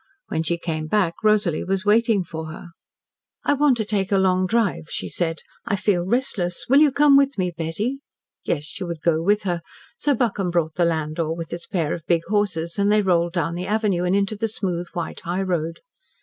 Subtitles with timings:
[0.29, 2.69] When she came back Rosalie was waiting for her.
[3.43, 5.41] "I want to take a long drive," she said.
[5.63, 6.65] "I feel restless.
[6.67, 7.99] Will you come with me, Betty?"
[8.43, 9.61] Yes, she would go with her,
[9.99, 13.53] so Buckham brought the landau with its pair of big horses, and they rolled down
[13.53, 15.81] the avenue, and into the smooth, white high road.